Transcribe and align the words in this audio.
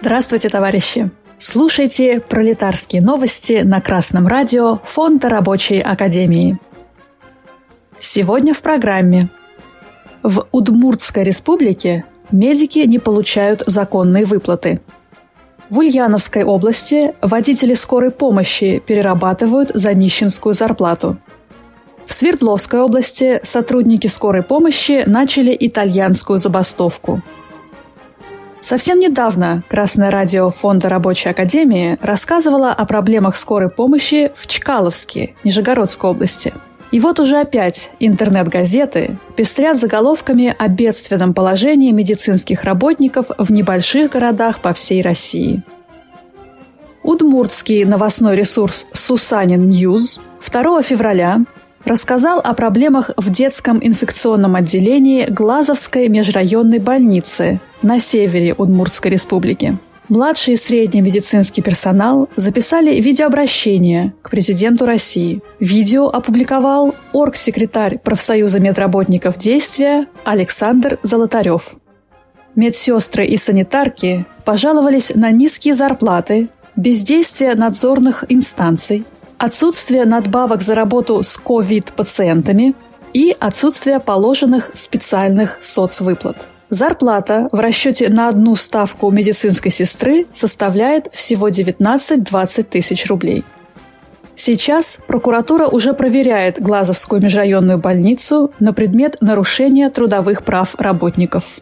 Здравствуйте, 0.00 0.48
товарищи! 0.48 1.10
Слушайте 1.38 2.20
пролетарские 2.20 3.02
новости 3.02 3.62
на 3.64 3.80
Красном 3.80 4.28
радио 4.28 4.78
Фонда 4.84 5.28
Рабочей 5.28 5.78
Академии. 5.78 6.56
Сегодня 7.98 8.54
в 8.54 8.62
программе. 8.62 9.28
В 10.22 10.46
Удмуртской 10.52 11.24
республике 11.24 12.04
медики 12.30 12.78
не 12.78 13.00
получают 13.00 13.64
законные 13.66 14.24
выплаты. 14.24 14.80
В 15.68 15.80
Ульяновской 15.80 16.44
области 16.44 17.16
водители 17.20 17.74
скорой 17.74 18.12
помощи 18.12 18.80
перерабатывают 18.86 19.72
за 19.74 19.94
нищенскую 19.94 20.52
зарплату. 20.52 21.18
В 22.06 22.14
Свердловской 22.14 22.80
области 22.80 23.40
сотрудники 23.42 24.06
скорой 24.06 24.44
помощи 24.44 25.02
начали 25.06 25.56
итальянскую 25.58 26.38
забастовку– 26.38 27.20
Совсем 28.68 29.00
недавно 29.00 29.62
Красное 29.66 30.10
радио 30.10 30.50
Фонда 30.50 30.90
Рабочей 30.90 31.30
Академии 31.30 31.96
рассказывало 32.02 32.70
о 32.70 32.84
проблемах 32.84 33.38
скорой 33.38 33.70
помощи 33.70 34.30
в 34.34 34.46
Чкаловске, 34.46 35.34
Нижегородской 35.42 36.10
области. 36.10 36.52
И 36.90 37.00
вот 37.00 37.18
уже 37.18 37.38
опять 37.38 37.90
интернет-газеты 37.98 39.16
пестрят 39.36 39.78
заголовками 39.78 40.54
о 40.58 40.68
бедственном 40.68 41.32
положении 41.32 41.92
медицинских 41.92 42.64
работников 42.64 43.30
в 43.38 43.50
небольших 43.50 44.10
городах 44.10 44.60
по 44.60 44.74
всей 44.74 45.00
России. 45.00 45.62
Удмуртский 47.02 47.86
новостной 47.86 48.36
ресурс 48.36 48.86
«Сусанин 48.92 49.66
Ньюз» 49.66 50.20
2 50.46 50.82
февраля 50.82 51.38
рассказал 51.88 52.38
о 52.38 52.54
проблемах 52.54 53.10
в 53.16 53.30
детском 53.30 53.78
инфекционном 53.82 54.54
отделении 54.54 55.26
Глазовской 55.26 56.08
межрайонной 56.08 56.78
больницы 56.78 57.60
на 57.82 57.98
севере 57.98 58.54
Удмуртской 58.54 59.10
республики. 59.10 59.78
Младший 60.08 60.54
и 60.54 60.56
средний 60.56 61.02
медицинский 61.02 61.60
персонал 61.60 62.30
записали 62.34 62.98
видеообращение 62.98 64.14
к 64.22 64.30
президенту 64.30 64.86
России. 64.86 65.42
Видео 65.60 66.08
опубликовал 66.08 66.94
оргсекретарь 67.12 67.98
профсоюза 67.98 68.58
медработников 68.58 69.36
действия 69.36 70.06
Александр 70.24 70.98
Золотарев. 71.02 71.74
Медсестры 72.54 73.26
и 73.26 73.36
санитарки 73.36 74.24
пожаловались 74.46 75.12
на 75.14 75.30
низкие 75.30 75.74
зарплаты, 75.74 76.48
бездействие 76.74 77.54
надзорных 77.54 78.24
инстанций, 78.30 79.04
отсутствие 79.38 80.04
надбавок 80.04 80.60
за 80.62 80.74
работу 80.74 81.22
с 81.22 81.38
ковид-пациентами 81.38 82.74
и 83.14 83.34
отсутствие 83.38 84.00
положенных 84.00 84.70
специальных 84.74 85.58
соцвыплат. 85.60 86.48
Зарплата 86.70 87.48
в 87.50 87.58
расчете 87.60 88.10
на 88.10 88.28
одну 88.28 88.54
ставку 88.54 89.10
медицинской 89.10 89.70
сестры 89.70 90.26
составляет 90.32 91.08
всего 91.12 91.48
19-20 91.48 92.62
тысяч 92.64 93.06
рублей. 93.06 93.44
Сейчас 94.36 94.98
прокуратура 95.06 95.66
уже 95.66 95.94
проверяет 95.94 96.60
Глазовскую 96.60 97.22
межрайонную 97.22 97.78
больницу 97.78 98.52
на 98.60 98.72
предмет 98.72 99.16
нарушения 99.20 99.88
трудовых 99.88 100.44
прав 100.44 100.74
работников. 100.78 101.60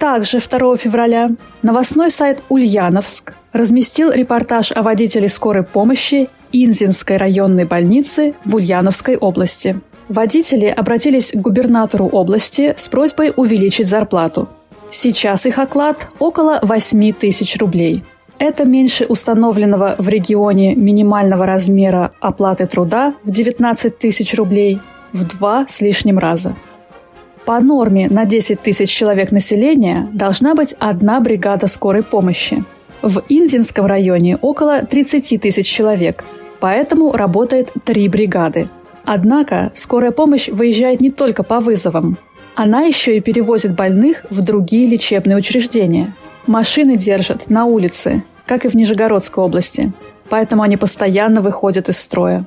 Также 0.00 0.38
2 0.38 0.78
февраля 0.78 1.28
новостной 1.60 2.10
сайт 2.10 2.42
«Ульяновск» 2.48 3.34
разместил 3.52 4.10
репортаж 4.10 4.72
о 4.72 4.82
водителе 4.82 5.28
скорой 5.28 5.62
помощи 5.62 6.30
Инзинской 6.52 7.18
районной 7.18 7.66
больницы 7.66 8.34
в 8.46 8.54
Ульяновской 8.54 9.18
области. 9.18 9.78
Водители 10.08 10.64
обратились 10.64 11.32
к 11.32 11.36
губернатору 11.36 12.06
области 12.06 12.74
с 12.78 12.88
просьбой 12.88 13.34
увеличить 13.36 13.88
зарплату. 13.88 14.48
Сейчас 14.90 15.44
их 15.44 15.58
оклад 15.58 16.08
около 16.18 16.60
8 16.62 17.12
тысяч 17.12 17.58
рублей. 17.58 18.02
Это 18.38 18.64
меньше 18.64 19.04
установленного 19.04 19.96
в 19.98 20.08
регионе 20.08 20.74
минимального 20.74 21.44
размера 21.44 22.12
оплаты 22.22 22.66
труда 22.66 23.12
в 23.22 23.30
19 23.30 23.98
тысяч 23.98 24.34
рублей 24.34 24.80
в 25.12 25.24
два 25.24 25.66
с 25.68 25.82
лишним 25.82 26.18
раза. 26.18 26.56
По 27.46 27.60
норме 27.60 28.08
на 28.08 28.24
10 28.26 28.60
тысяч 28.60 28.90
человек 28.90 29.32
населения 29.32 30.08
должна 30.12 30.54
быть 30.54 30.74
одна 30.78 31.20
бригада 31.20 31.66
скорой 31.66 32.02
помощи. 32.02 32.64
В 33.02 33.22
Инзинском 33.28 33.86
районе 33.86 34.36
около 34.36 34.82
30 34.82 35.40
тысяч 35.40 35.66
человек, 35.66 36.24
поэтому 36.60 37.12
работает 37.12 37.72
три 37.84 38.08
бригады. 38.08 38.68
Однако 39.04 39.72
скорая 39.74 40.10
помощь 40.10 40.48
выезжает 40.48 41.00
не 41.00 41.10
только 41.10 41.42
по 41.42 41.60
вызовам. 41.60 42.18
Она 42.54 42.82
еще 42.82 43.16
и 43.16 43.20
перевозит 43.20 43.74
больных 43.74 44.26
в 44.28 44.42
другие 44.42 44.86
лечебные 44.86 45.36
учреждения. 45.36 46.14
Машины 46.46 46.96
держат 46.96 47.48
на 47.48 47.64
улице, 47.64 48.22
как 48.44 48.64
и 48.64 48.68
в 48.68 48.74
Нижегородской 48.74 49.42
области, 49.42 49.92
поэтому 50.28 50.62
они 50.62 50.76
постоянно 50.76 51.40
выходят 51.40 51.88
из 51.88 51.98
строя. 51.98 52.44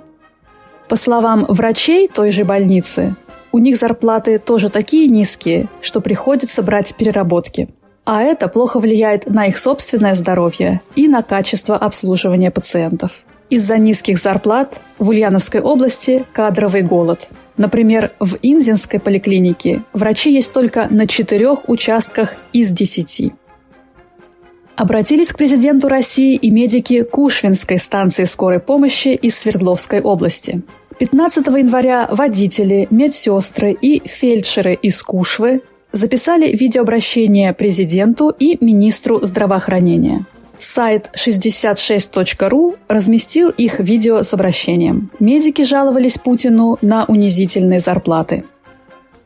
По 0.88 0.98
словам 0.98 1.46
врачей 1.48 2.08
той 2.08 2.32
же 2.32 2.46
больницы, 2.46 3.16
у 3.53 3.59
них 3.59 3.78
зарплаты 3.78 4.40
тоже 4.40 4.69
такие 4.69 5.08
низкие, 5.08 5.69
что 5.80 6.02
приходится 6.02 6.64
брать 6.64 6.96
переработки. 6.96 7.69
А 8.03 8.22
это 8.24 8.50
плохо 8.50 8.80
влияет 8.80 9.28
на 9.28 9.46
их 9.46 9.58
собственное 9.58 10.16
здоровье 10.16 10.81
и 10.96 11.08
на 11.08 11.22
качество 11.22 11.78
обслуживания 11.78 12.52
пациентов. 12.52 13.24
Из-за 13.50 13.78
низких 13.78 14.18
зарплат 14.18 14.81
в 14.97 15.09
Ульяновской 15.09 15.62
области 15.62 16.25
кадровый 16.34 16.81
голод. 16.81 17.30
Например, 17.56 18.12
в 18.19 18.38
Инзинской 18.41 19.00
поликлинике 19.00 19.84
врачи 19.94 20.34
есть 20.34 20.52
только 20.52 20.88
на 20.90 21.08
четырех 21.08 21.70
участках 21.70 22.34
из 22.52 22.72
десяти. 22.72 23.34
Обратились 24.75 25.31
к 25.31 25.38
президенту 25.38 25.88
России 25.88 26.35
и 26.35 26.50
медики 26.50 27.03
Кушвинской 27.03 27.78
станции 27.78 28.24
скорой 28.24 28.59
помощи 28.59 29.09
из 29.09 29.38
Свердловской 29.38 30.02
области. 30.02 30.64
15 31.00 31.48
января 31.48 32.08
водители, 32.12 32.88
медсестры 32.90 33.72
и 33.72 34.08
фельдшеры 34.08 34.74
из 34.76 35.02
Кушвы 35.02 35.62
записали 35.92 36.56
видеообращение 36.56 37.54
президенту 37.54 38.30
и 38.30 38.64
министру 38.64 39.24
здравоохранения. 39.24 40.26
Сайт 40.58 41.09
66.ru 41.16 42.78
разместил 42.88 43.50
их 43.50 43.80
видео 43.80 44.22
с 44.24 44.34
обращением. 44.34 45.12
Медики 45.20 45.64
жаловались 45.64 46.18
Путину 46.18 46.78
на 46.82 47.06
унизительные 47.06 47.80
зарплаты. 47.80 48.46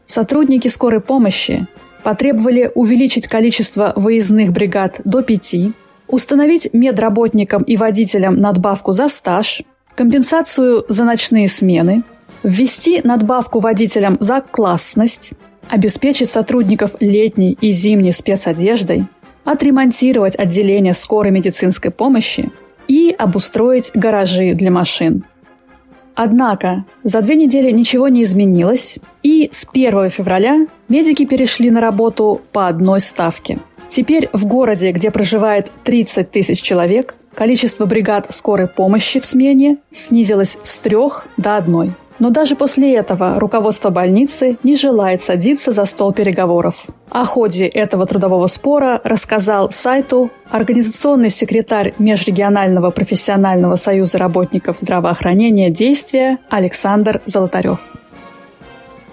Сотрудники 0.06 0.68
скорой 0.68 1.02
помощи 1.02 1.68
потребовали 2.04 2.72
увеличить 2.74 3.28
количество 3.28 3.94
выездных 3.96 4.52
бригад 4.52 5.02
до 5.04 5.22
пяти, 5.22 5.74
установить 6.08 6.70
медработникам 6.74 7.64
и 7.64 7.76
водителям 7.76 8.40
надбавку 8.40 8.94
за 8.94 9.10
стаж, 9.10 9.64
компенсацию 9.98 10.86
за 10.88 11.04
ночные 11.04 11.50
смены, 11.50 12.04
ввести 12.44 13.02
надбавку 13.04 13.60
водителям 13.60 14.18
за 14.20 14.42
классность, 14.42 15.32
обеспечить 15.70 16.30
сотрудников 16.30 16.92
летней 17.00 17.58
и 17.60 17.72
зимней 17.72 18.14
спецодеждой, 18.14 19.08
отремонтировать 19.44 20.38
отделение 20.38 20.94
скорой 20.94 21.32
медицинской 21.32 21.90
помощи 21.90 22.52
и 22.88 23.14
обустроить 23.18 23.92
гаражи 23.96 24.54
для 24.54 24.70
машин. 24.70 25.26
Однако 26.14 26.86
за 27.04 27.22
две 27.22 27.36
недели 27.36 27.72
ничего 27.72 28.08
не 28.08 28.24
изменилось, 28.24 28.98
и 29.24 29.50
с 29.52 29.68
1 29.72 30.10
февраля 30.10 30.68
медики 30.90 31.26
перешли 31.26 31.72
на 31.72 31.82
работу 31.82 32.42
по 32.52 32.68
одной 32.68 33.00
ставке. 33.00 33.60
Теперь 33.90 34.30
в 34.32 34.46
городе, 34.46 34.92
где 34.92 35.10
проживает 35.10 35.72
30 35.84 36.30
тысяч 36.30 36.62
человек, 36.62 37.16
количество 37.38 37.86
бригад 37.86 38.26
скорой 38.32 38.68
помощи 38.68 39.20
в 39.20 39.26
смене 39.26 39.78
снизилось 39.92 40.58
с 40.64 40.80
трех 40.80 41.28
до 41.38 41.56
одной– 41.56 41.94
но 42.20 42.32
даже 42.32 42.56
после 42.56 42.96
этого 42.96 43.40
руководство 43.40 43.90
больницы 43.90 44.58
не 44.64 44.76
желает 44.76 45.22
садиться 45.22 45.72
за 45.72 45.86
стол 45.86 46.14
переговоров. 46.14 46.88
О 47.10 47.26
ходе 47.26 47.68
этого 47.68 48.06
трудового 48.06 48.48
спора 48.48 49.00
рассказал 49.04 49.72
сайту 49.72 50.32
организационный 50.50 51.30
секретарь 51.30 51.94
Межрегионального 52.00 52.92
профессионального 52.92 53.76
союза 53.76 54.18
работников 54.18 54.80
здравоохранения 54.80 55.70
«Действия» 55.70 56.40
Александр 56.50 57.22
Золотарев. 57.26 57.80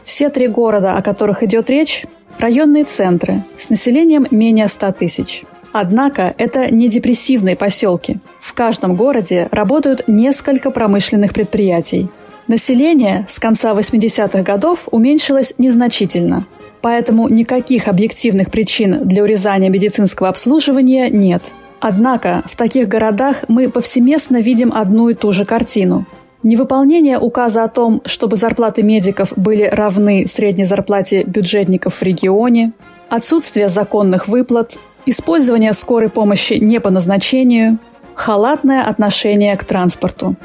Все 0.02 0.28
три 0.28 0.48
города, 0.48 0.96
о 0.96 1.02
которых 1.02 1.42
идет 1.42 1.68
речь, 1.70 2.04
районные 2.38 2.84
центры 2.84 3.42
с 3.56 3.70
населением 3.70 4.26
менее 4.30 4.68
100 4.68 4.92
тысяч. 4.92 5.44
Однако 5.74 6.34
это 6.38 6.74
не 6.74 6.88
депрессивные 6.88 7.56
поселки. 7.56 8.18
В 8.40 8.54
каждом 8.54 8.96
городе 8.96 9.48
работают 9.50 10.04
несколько 10.06 10.70
промышленных 10.70 11.34
предприятий– 11.34 12.08
Население 12.46 13.24
с 13.26 13.38
конца 13.38 13.72
80-х 13.72 14.42
годов 14.42 14.88
уменьшилось 14.90 15.54
незначительно, 15.56 16.46
поэтому 16.82 17.28
никаких 17.28 17.88
объективных 17.88 18.50
причин 18.50 19.08
для 19.08 19.22
урезания 19.22 19.70
медицинского 19.70 20.28
обслуживания 20.28 21.08
нет. 21.08 21.42
Однако 21.80 22.42
в 22.44 22.54
таких 22.56 22.86
городах 22.86 23.44
мы 23.48 23.70
повсеместно 23.70 24.42
видим 24.42 24.74
одну 24.74 25.08
и 25.08 25.14
ту 25.14 25.32
же 25.32 25.46
картину. 25.46 26.04
Невыполнение 26.42 27.18
указа 27.18 27.64
о 27.64 27.68
том, 27.68 28.02
чтобы 28.04 28.36
зарплаты 28.36 28.82
медиков 28.82 29.32
были 29.36 29.62
равны 29.62 30.26
средней 30.26 30.64
зарплате 30.64 31.22
бюджетников 31.22 31.94
в 31.94 32.02
регионе, 32.02 32.72
отсутствие 33.08 33.68
законных 33.68 34.28
выплат, 34.28 34.76
использование 35.06 35.72
скорой 35.72 36.08
помощи 36.08 36.54
не 36.54 36.80
по 36.80 36.90
назначению, 36.90 37.78
халатное 38.14 38.84
отношение 38.84 39.56
к 39.56 39.64
транспорту. 39.64 40.36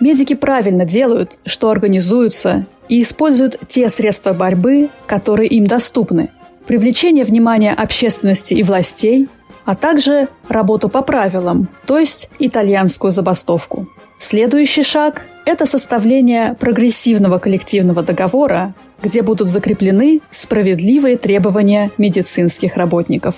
Медики 0.00 0.34
правильно 0.34 0.84
делают, 0.84 1.38
что 1.46 1.70
организуются 1.70 2.66
и 2.88 3.02
используют 3.02 3.58
те 3.68 3.88
средства 3.88 4.32
борьбы, 4.32 4.88
которые 5.06 5.48
им 5.48 5.64
доступны. 5.64 6.30
Привлечение 6.66 7.24
внимания 7.24 7.72
общественности 7.72 8.54
и 8.54 8.62
властей, 8.62 9.28
а 9.64 9.74
также 9.74 10.28
работу 10.48 10.88
по 10.88 11.02
правилам, 11.02 11.68
то 11.86 11.98
есть 11.98 12.30
итальянскую 12.38 13.10
забастовку. 13.10 13.88
Следующий 14.18 14.82
шаг– 14.82 15.22
это 15.44 15.66
составление 15.66 16.54
прогрессивного 16.54 17.38
коллективного 17.38 18.02
договора, 18.02 18.74
где 19.02 19.22
будут 19.22 19.48
закреплены 19.48 20.20
справедливые 20.30 21.16
требования 21.16 21.90
медицинских 21.98 22.76
работников. 22.76 23.34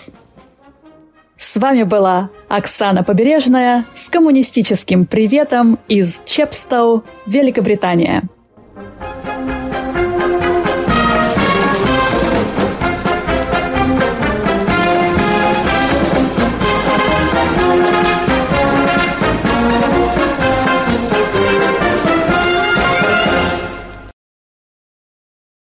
С 1.39 1.59
вами 1.59 1.83
была 1.83 2.31
Оксана 2.49 3.05
Побережная 3.05 3.85
с 3.95 4.09
коммунистическим 4.09 5.05
приветом 5.05 5.79
из 5.87 6.23
Чепстоу, 6.25 7.05
Великобритания. 7.27 8.23